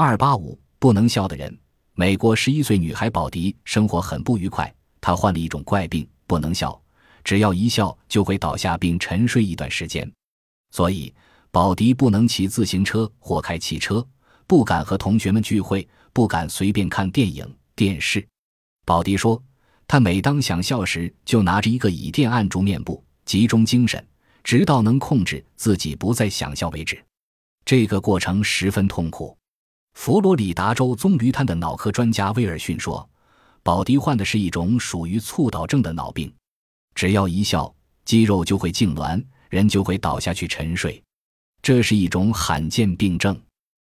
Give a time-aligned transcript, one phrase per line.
[0.00, 1.58] 二八五不能笑的人。
[1.94, 6.80] 美国十一岁女孩宝迪生活很不愉快，她患了一种怪病，不能笑，
[7.24, 10.08] 只要一笑就会倒下并沉睡一段时间。
[10.70, 11.12] 所以，
[11.50, 14.06] 宝迪不能骑自行车或开汽车，
[14.46, 18.24] 不敢和同学们聚会，不敢随便看电影、电视。
[18.86, 19.42] 宝迪说，
[19.88, 24.06] 他每当想笑时，就拿着一个椅垫按住面部，集中精神，
[24.44, 27.04] 直到能控制自己不再想笑为止。
[27.64, 29.36] 这个过程十分痛苦。
[29.98, 33.10] 佛罗里达州棕榈滩的脑科专家威尔逊说，
[33.64, 36.32] 宝迪患的是一种属于猝倒症的脑病，
[36.94, 37.74] 只要一笑，
[38.04, 39.20] 肌肉就会痉挛。
[39.50, 41.02] 人就会倒下去沉睡，
[41.60, 43.36] 这是一种罕见病症。